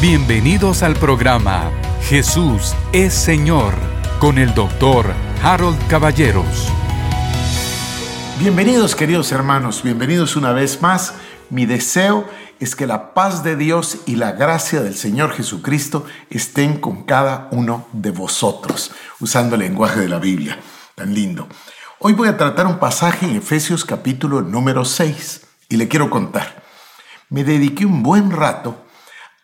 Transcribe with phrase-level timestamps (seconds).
[0.00, 1.70] Bienvenidos al programa
[2.04, 3.74] Jesús es Señor
[4.18, 6.72] con el doctor Harold Caballeros.
[8.38, 11.16] Bienvenidos queridos hermanos, bienvenidos una vez más.
[11.50, 12.26] Mi deseo
[12.60, 17.48] es que la paz de Dios y la gracia del Señor Jesucristo estén con cada
[17.50, 20.58] uno de vosotros, usando el lenguaje de la Biblia.
[20.94, 21.46] Tan lindo.
[21.98, 26.62] Hoy voy a tratar un pasaje en Efesios capítulo número 6 y le quiero contar.
[27.28, 28.86] Me dediqué un buen rato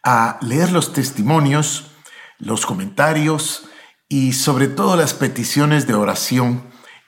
[0.07, 1.91] a leer los testimonios,
[2.39, 3.69] los comentarios
[4.09, 6.63] y sobre todo las peticiones de oración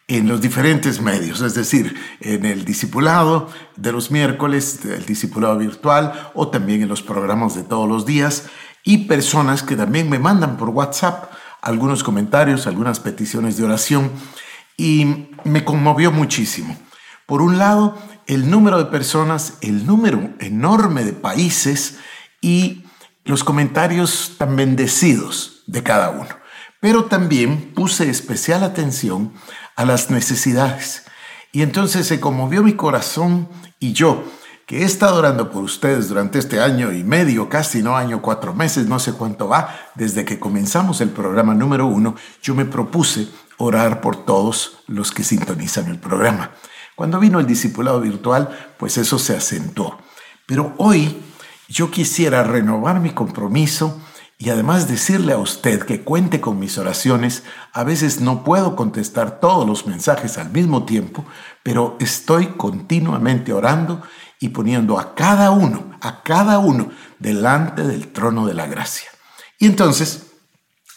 [0.08, 6.32] en los diferentes medios, es decir, en el discipulado de los miércoles, el discipulado virtual
[6.34, 8.46] o también en los programas de todos los días
[8.82, 11.30] y personas que también me mandan por WhatsApp
[11.62, 14.10] algunos comentarios, algunas peticiones de oración
[14.76, 16.76] y me conmovió muchísimo.
[17.26, 21.98] Por un lado, el número de personas, el número enorme de países
[22.40, 22.82] y
[23.28, 26.28] los comentarios tan bendecidos de cada uno.
[26.80, 29.34] Pero también puse especial atención
[29.76, 31.04] a las necesidades.
[31.52, 34.24] Y entonces se conmovió mi corazón y yo,
[34.66, 38.54] que he estado orando por ustedes durante este año y medio, casi no año, cuatro
[38.54, 43.28] meses, no sé cuánto va, desde que comenzamos el programa número uno, yo me propuse
[43.58, 46.52] orar por todos los que sintonizan el programa.
[46.94, 49.98] Cuando vino el discipulado virtual, pues eso se acentuó.
[50.46, 51.22] Pero hoy
[51.68, 54.00] yo quisiera renovar mi compromiso
[54.38, 57.42] y además decirle a usted que cuente con mis oraciones.
[57.72, 61.24] A veces no puedo contestar todos los mensajes al mismo tiempo,
[61.62, 64.00] pero estoy continuamente orando
[64.40, 69.10] y poniendo a cada uno, a cada uno delante del trono de la gracia.
[69.58, 70.26] Y entonces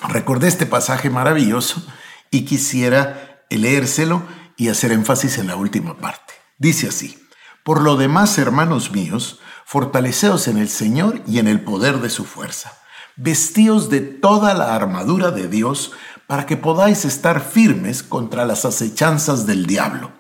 [0.08, 1.84] recordé este pasaje maravilloso
[2.30, 4.24] y quisiera leérselo
[4.56, 6.34] y hacer énfasis en la última parte.
[6.60, 7.18] Dice así,
[7.64, 9.40] por lo demás, hermanos míos,
[9.72, 12.74] fortaleceos en el Señor y en el poder de su fuerza
[13.16, 15.92] vestíos de toda la armadura de Dios
[16.28, 20.12] para que podáis estar firmes contra las acechanzas del diablo.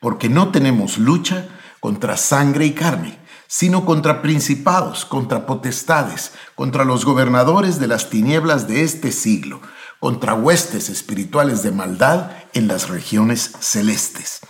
[0.00, 1.48] Porque no tenemos lucha
[1.80, 8.68] contra sangre y carne, sino contra principados, contra potestades, contra los gobernadores de las tinieblas
[8.68, 9.60] de este siglo,
[9.98, 14.40] contra huestes espirituales de maldad en las regiones celestes.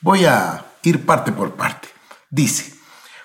[0.00, 1.88] Voy a ir parte por parte.
[2.28, 2.73] Dice,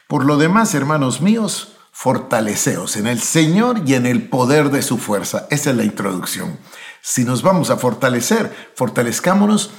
[0.09, 4.97] por lo demás, hermanos míos, fortaleceos en el Señor y en el poder de su
[4.97, 5.46] fuerza.
[5.52, 6.58] Esa es la introducción.
[7.03, 9.69] Si nos vamos a fortalecer, fortalezcámonos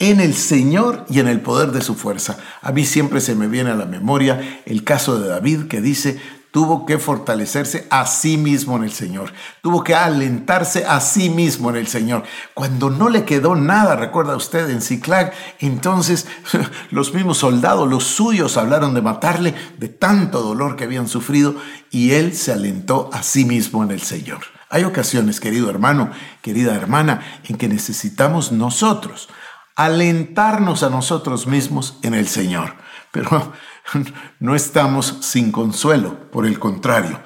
[0.00, 2.38] en el Señor y en el poder de su fuerza.
[2.60, 6.20] A mí siempre se me viene a la memoria el caso de David que dice,
[6.52, 9.32] tuvo que fortalecerse a sí mismo en el Señor,
[9.62, 12.24] tuvo que alentarse a sí mismo en el Señor.
[12.54, 16.28] Cuando no le quedó nada, recuerda usted, en Ciclag, entonces
[16.90, 21.56] los mismos soldados, los suyos, hablaron de matarle de tanto dolor que habían sufrido
[21.90, 24.40] y él se alentó a sí mismo en el Señor.
[24.68, 26.10] Hay ocasiones, querido hermano,
[26.42, 29.28] querida hermana, en que necesitamos nosotros
[29.74, 32.74] alentarnos a nosotros mismos en el Señor.
[33.10, 33.52] Pero
[34.40, 37.20] no estamos sin consuelo, por el contrario,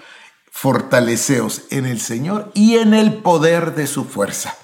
[0.51, 4.55] fortaleceos en el Señor y en el poder de su fuerza.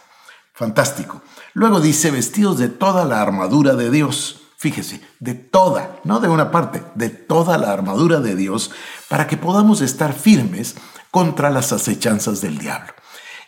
[0.54, 1.22] Fantástico.
[1.54, 4.42] Luego dice, vestidos de toda la armadura de Dios.
[4.56, 8.70] Fíjese, de toda, no de una parte, de toda la armadura de Dios,
[9.08, 10.76] para que podamos estar firmes
[11.10, 12.92] contra las acechanzas del diablo.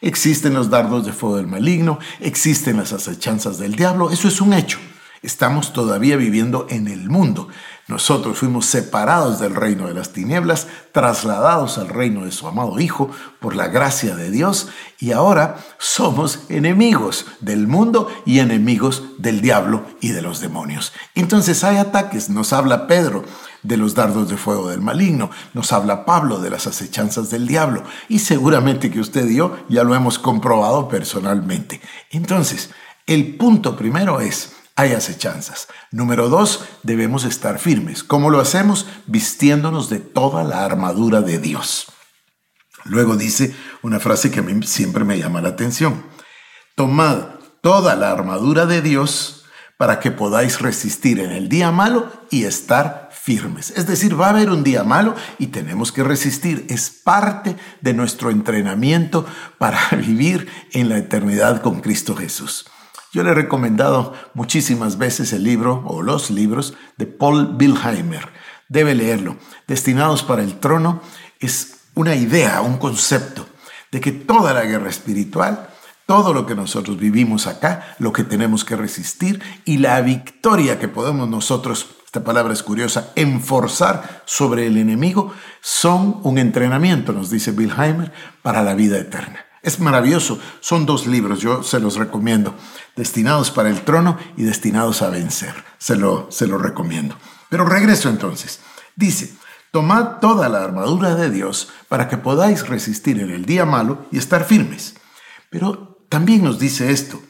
[0.01, 4.53] Existen los dardos de fuego del maligno, existen las acechanzas del diablo, eso es un
[4.53, 4.79] hecho.
[5.25, 7.49] Estamos todavía viviendo en el mundo.
[7.89, 13.11] Nosotros fuimos separados del reino de las tinieblas, trasladados al reino de su amado Hijo
[13.41, 14.69] por la gracia de Dios
[14.99, 20.93] y ahora somos enemigos del mundo y enemigos del diablo y de los demonios.
[21.15, 23.25] Entonces hay ataques, nos habla Pedro
[23.63, 27.83] de los dardos de fuego del maligno, nos habla Pablo de las acechanzas del diablo
[28.11, 31.81] y seguramente que usted y yo ya lo hemos comprobado personalmente.
[32.11, 32.71] Entonces,
[33.07, 35.69] el punto primero es, hay acechanzas.
[35.91, 38.03] Número dos, debemos estar firmes.
[38.03, 38.87] ¿Cómo lo hacemos?
[39.07, 41.87] Vistiéndonos de toda la armadura de Dios.
[42.85, 46.05] Luego dice una frase que a mí siempre me llama la atención.
[46.75, 47.19] Tomad
[47.63, 49.45] toda la armadura de Dios
[49.79, 53.71] para que podáis resistir en el día malo y estar firmes.
[53.71, 56.67] Es decir, va a haber un día malo y tenemos que resistir.
[56.69, 59.27] Es parte de nuestro entrenamiento
[59.59, 62.67] para vivir en la eternidad con Cristo Jesús.
[63.15, 68.29] Yo le he recomendado muchísimas veces el libro o los libros de Paul Wilheimer.
[68.69, 69.37] Debe leerlo.
[69.69, 71.01] Destinados para el trono
[71.39, 73.47] es una idea, un concepto
[73.93, 75.69] de que toda la guerra espiritual,
[76.07, 80.89] todo lo que nosotros vivimos acá, lo que tenemos que resistir y la victoria que
[80.89, 87.53] podemos nosotros esta palabra es curiosa, enforzar sobre el enemigo, son un entrenamiento, nos dice
[87.53, 88.13] Bill Heimer,
[88.43, 89.45] para la vida eterna.
[89.65, 92.55] Es maravilloso, son dos libros, yo se los recomiendo,
[92.97, 97.17] Destinados para el Trono y Destinados a Vencer, se lo, se lo recomiendo.
[97.49, 98.61] Pero regreso entonces,
[98.95, 99.35] dice,
[99.71, 104.19] tomad toda la armadura de Dios para que podáis resistir en el día malo y
[104.19, 104.97] estar firmes.
[105.49, 107.23] Pero también nos dice esto,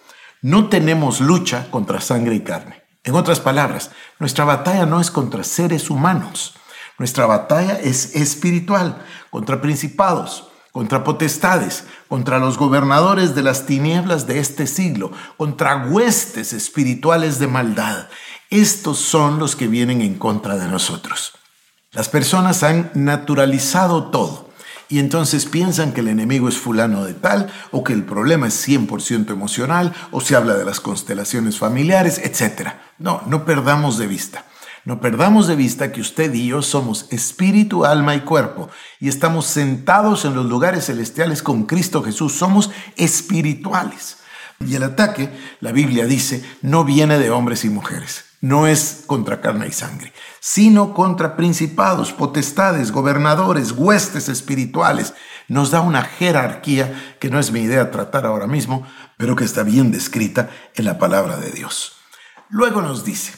[0.43, 2.83] no tenemos lucha contra sangre y carne.
[3.05, 6.57] En otras palabras, nuestra batalla no es contra seres humanos.
[6.99, 14.41] Nuestra batalla es espiritual, contra principados, contra potestades, contra los gobernadores de las tinieblas de
[14.41, 18.09] este siglo, contra huestes espirituales de maldad.
[18.51, 21.35] Estos son los que vienen en contra de nosotros.
[21.93, 24.51] Las personas han naturalizado todo
[24.89, 28.69] y entonces piensan que el enemigo es fulano de tal, o que el problema es
[28.69, 32.71] 100% emocional, o se habla de las constelaciones familiares, etc.
[32.99, 34.45] No, no perdamos de vista.
[34.85, 38.69] No perdamos de vista que usted y yo somos espíritu, alma y cuerpo
[39.01, 42.35] y estamos sentados en los lugares celestiales con Cristo Jesús.
[42.35, 44.19] Somos espirituales.
[44.61, 49.41] Y el ataque, la Biblia dice, no viene de hombres y mujeres, no es contra
[49.41, 55.15] carne y sangre, sino contra principados, potestades, gobernadores, huestes espirituales.
[55.49, 59.63] Nos da una jerarquía que no es mi idea tratar ahora mismo, pero que está
[59.63, 61.97] bien descrita en la palabra de Dios.
[62.49, 63.33] Luego nos dice,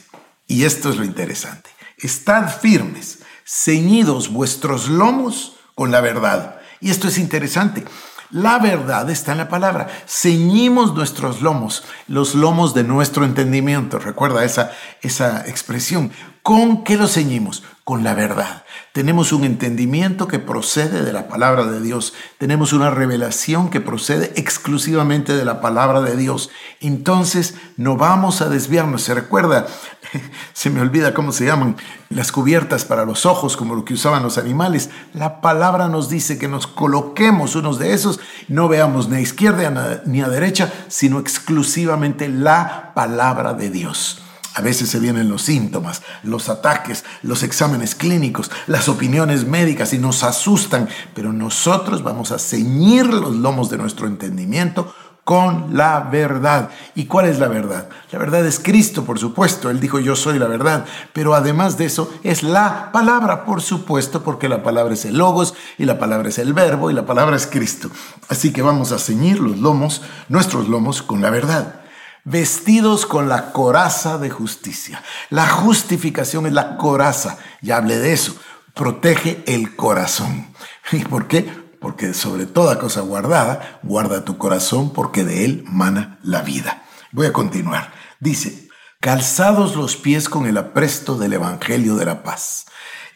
[0.47, 6.61] y esto es lo interesante, estad firmes, ceñidos vuestros lomos con la verdad.
[6.81, 7.85] Y esto es interesante.
[8.31, 9.89] La verdad está en la palabra.
[10.07, 13.99] Ceñimos nuestros lomos, los lomos de nuestro entendimiento.
[13.99, 16.11] Recuerda esa, esa expresión.
[16.43, 17.63] ¿Con qué lo ceñimos?
[17.87, 18.65] Con la verdad.
[18.93, 22.15] Tenemos un entendimiento que procede de la palabra de Dios.
[22.37, 26.51] Tenemos una revelación que procede exclusivamente de la palabra de Dios.
[26.81, 29.03] Entonces no vamos a desviarnos.
[29.03, 29.69] Se recuerda,
[30.53, 31.77] se me olvida cómo se llaman,
[32.09, 34.91] las cubiertas para los ojos, como lo que usaban los animales.
[35.15, 38.19] La palabra nos dice que nos coloquemos unos de esos,
[38.49, 44.26] no veamos ni a izquierda ni a derecha, sino exclusivamente la palabra de Dios.
[44.57, 49.99] A veces se vienen los síntomas, los ataques, los exámenes clínicos, las opiniones médicas y
[49.99, 54.95] nos asustan, pero nosotros vamos a ceñir los lomos de nuestro entendimiento
[55.25, 56.71] con la verdad.
[56.95, 57.91] ¿Y cuál es la verdad?
[58.11, 59.69] La verdad es Cristo, por supuesto.
[59.69, 60.87] Él dijo, yo soy la verdad.
[61.13, 65.53] Pero además de eso, es la palabra, por supuesto, porque la palabra es el logos
[65.77, 67.91] y la palabra es el verbo y la palabra es Cristo.
[68.31, 70.01] Así que vamos a ceñir los lomos,
[70.31, 71.83] nuestros lomos, con la verdad
[72.27, 75.03] vestidos con la coraza de justicia.
[75.31, 78.37] La justificación es la coraza, ya hablé de eso,
[78.75, 80.49] protege el corazón.
[80.93, 81.49] ¿Y por qué?
[81.81, 86.83] Porque sobre toda cosa guardada, guarda tu corazón porque de él mana la vida.
[87.13, 87.93] Voy a continuar.
[88.19, 88.69] Dice,
[89.01, 92.67] calzados los pies con el apresto del Evangelio de la paz.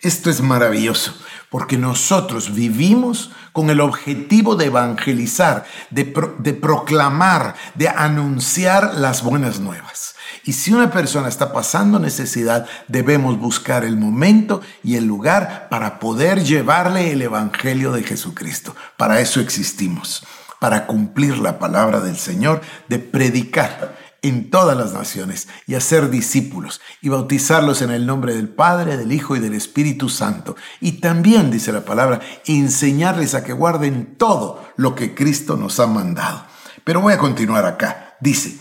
[0.02, 1.14] Esto es maravilloso,
[1.50, 10.14] porque nosotros vivimos con el objetivo de evangelizar, de, proclamar, de anunciar las buenas nuevas.
[10.44, 15.98] Y si una persona está pasando necesidad, debemos buscar el momento y el lugar para
[15.98, 18.74] poder llevarle el Evangelio de Jesucristo.
[18.96, 20.24] Para eso existimos,
[20.60, 26.80] para cumplir la palabra del Señor, de predicar en todas las naciones y hacer discípulos
[27.00, 30.56] y bautizarlos en el nombre del Padre, del Hijo y del Espíritu Santo.
[30.80, 35.86] Y también, dice la palabra, enseñarles a que guarden todo lo que Cristo nos ha
[35.86, 36.44] mandado.
[36.84, 38.16] Pero voy a continuar acá.
[38.20, 38.58] Dice,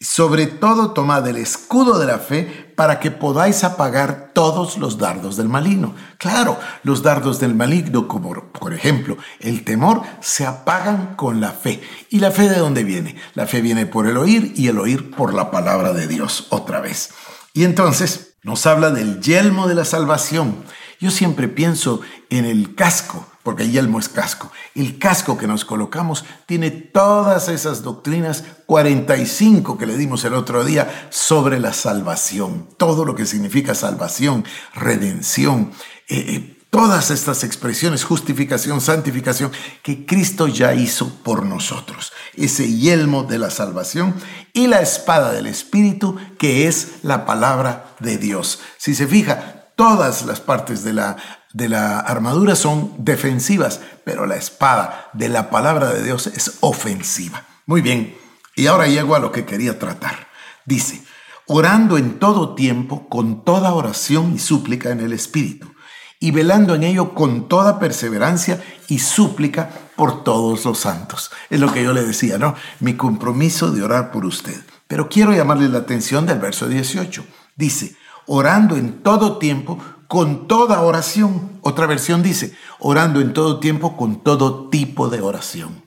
[0.00, 5.36] sobre todo tomad el escudo de la fe para que podáis apagar todos los dardos
[5.36, 5.94] del maligno.
[6.16, 11.82] Claro, los dardos del maligno, como por ejemplo el temor, se apagan con la fe.
[12.08, 13.16] ¿Y la fe de dónde viene?
[13.34, 16.80] La fe viene por el oír y el oír por la palabra de Dios otra
[16.80, 17.10] vez.
[17.52, 20.64] Y entonces nos habla del yelmo de la salvación.
[21.00, 24.52] Yo siempre pienso en el casco porque el yelmo es casco.
[24.74, 30.62] El casco que nos colocamos tiene todas esas doctrinas 45 que le dimos el otro
[30.62, 35.72] día sobre la salvación, todo lo que significa salvación, redención,
[36.08, 39.52] eh, eh, todas estas expresiones, justificación, santificación,
[39.82, 42.12] que Cristo ya hizo por nosotros.
[42.36, 44.14] Ese yelmo de la salvación
[44.52, 48.60] y la espada del Espíritu, que es la palabra de Dios.
[48.76, 51.16] Si se fija, todas las partes de la
[51.54, 57.46] de la armadura son defensivas, pero la espada de la palabra de Dios es ofensiva.
[57.64, 58.14] Muy bien,
[58.54, 60.28] y ahora llego a lo que quería tratar.
[60.66, 61.02] Dice,
[61.46, 65.72] orando en todo tiempo, con toda oración y súplica en el Espíritu,
[66.20, 71.30] y velando en ello con toda perseverancia y súplica por todos los santos.
[71.48, 72.54] Es lo que yo le decía, ¿no?
[72.80, 74.60] Mi compromiso de orar por usted.
[74.88, 77.24] Pero quiero llamarle la atención del verso 18.
[77.56, 77.96] Dice,
[78.26, 81.60] orando en todo tiempo con toda oración.
[81.62, 85.82] Otra versión dice, orando en todo tiempo con todo tipo de oración.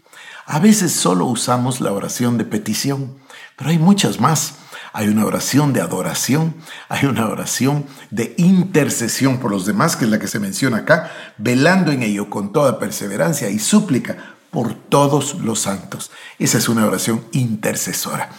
[0.45, 3.15] A veces solo usamos la oración de petición,
[3.57, 4.55] pero hay muchas más.
[4.95, 6.53] Hay una oración de adoración,
[6.87, 11.11] hay una oración de intercesión por los demás, que es la que se menciona acá,
[11.39, 16.11] velando en ello con toda perseverancia y súplica por todos los santos.
[16.37, 18.29] Esa es una oración intercesora.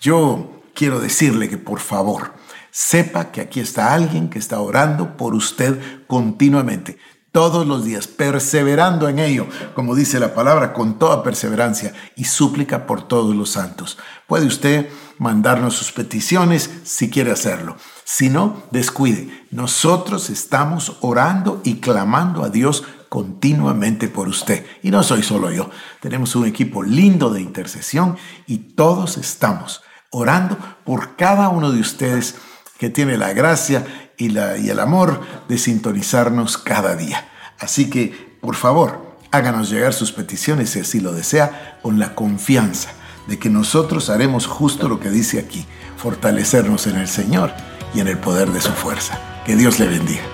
[0.00, 2.32] Yo quiero decirle que por favor,
[2.72, 6.98] sepa que aquí está alguien que está orando por usted continuamente
[7.32, 12.86] todos los días, perseverando en ello, como dice la palabra, con toda perseverancia y súplica
[12.86, 13.98] por todos los santos.
[14.26, 17.76] Puede usted mandarnos sus peticiones si quiere hacerlo.
[18.04, 19.46] Si no, descuide.
[19.50, 24.66] Nosotros estamos orando y clamando a Dios continuamente por usted.
[24.82, 25.70] Y no soy solo yo.
[26.00, 32.36] Tenemos un equipo lindo de intercesión y todos estamos orando por cada uno de ustedes
[32.82, 37.28] que tiene la gracia y, la, y el amor de sintonizarnos cada día.
[37.60, 42.90] Así que, por favor, háganos llegar sus peticiones si así lo desea, con la confianza
[43.28, 45.64] de que nosotros haremos justo lo que dice aquí,
[45.96, 47.52] fortalecernos en el Señor
[47.94, 49.16] y en el poder de su fuerza.
[49.46, 50.24] Que Dios le bendiga.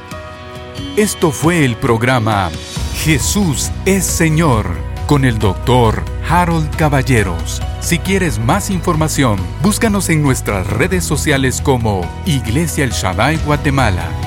[0.96, 2.48] Esto fue el programa
[2.94, 4.74] Jesús es Señor
[5.06, 7.60] con el doctor Harold Caballeros.
[7.80, 14.17] Si quieres más información, búscanos en nuestras redes sociales como Iglesia El Shaddai Guatemala